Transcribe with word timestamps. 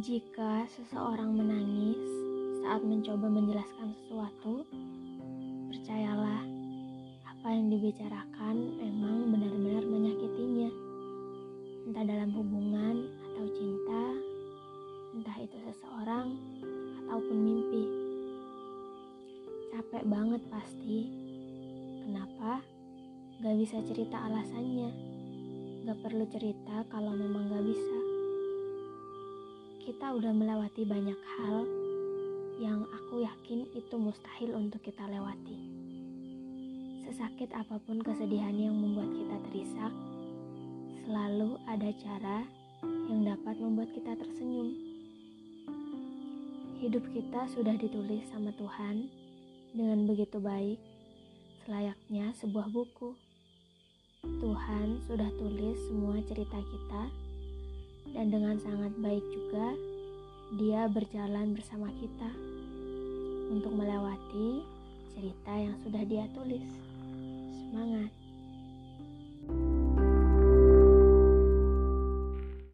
Jika 0.00 0.64
seseorang 0.64 1.36
menangis 1.36 2.00
saat 2.64 2.80
mencoba 2.80 3.28
menjelaskan 3.28 3.92
sesuatu, 3.92 4.64
percayalah 5.68 6.40
apa 7.28 7.48
yang 7.52 7.68
dibicarakan 7.68 8.80
memang 8.80 9.28
benar-benar 9.28 9.84
menyakitinya. 9.84 10.72
Entah 11.84 12.04
dalam 12.08 12.32
hubungan 12.32 13.12
atau 13.12 13.44
cinta, 13.52 14.04
entah 15.20 15.36
itu 15.36 15.56
seseorang 15.68 16.32
ataupun 17.04 17.36
mimpi. 17.36 17.84
Capek 19.68 20.08
banget 20.08 20.40
pasti. 20.48 21.12
Kenapa? 22.08 22.64
Gak 23.44 23.56
bisa 23.60 23.84
cerita 23.84 24.16
alasannya. 24.16 24.96
Gak 25.84 26.00
perlu 26.00 26.24
cerita 26.32 26.88
kalau 26.88 27.12
memang 27.12 27.52
gak 27.52 27.68
bisa 27.68 28.09
kita 30.00 30.16
udah 30.16 30.32
melewati 30.32 30.88
banyak 30.88 31.20
hal 31.36 31.68
yang 32.56 32.88
aku 32.88 33.20
yakin 33.20 33.68
itu 33.76 34.00
mustahil 34.00 34.56
untuk 34.56 34.80
kita 34.80 35.04
lewati. 35.04 35.60
Sesakit 37.04 37.52
apa 37.52 37.76
pun 37.84 38.00
kesedihan 38.00 38.56
yang 38.56 38.72
membuat 38.80 39.12
kita 39.12 39.36
terisak, 39.44 39.92
selalu 41.04 41.60
ada 41.68 41.92
cara 42.00 42.48
yang 43.12 43.28
dapat 43.28 43.60
membuat 43.60 43.92
kita 43.92 44.16
tersenyum. 44.16 44.72
Hidup 46.80 47.04
kita 47.12 47.44
sudah 47.52 47.76
ditulis 47.76 48.24
sama 48.32 48.56
Tuhan 48.56 49.04
dengan 49.76 50.08
begitu 50.08 50.40
baik, 50.40 50.80
selayaknya 51.68 52.32
sebuah 52.40 52.72
buku. 52.72 53.20
Tuhan 54.24 55.04
sudah 55.04 55.28
tulis 55.36 55.76
semua 55.92 56.16
cerita 56.24 56.56
kita 56.56 57.29
dan 58.12 58.32
dengan 58.32 58.56
sangat 58.60 58.92
baik 58.98 59.22
juga 59.32 59.76
dia 60.58 60.90
berjalan 60.90 61.54
bersama 61.54 61.88
kita 62.02 62.30
untuk 63.50 63.74
melewati 63.74 64.62
cerita 65.14 65.52
yang 65.54 65.74
sudah 65.82 66.02
dia 66.06 66.24
tulis. 66.34 66.66
Semangat! 67.54 68.19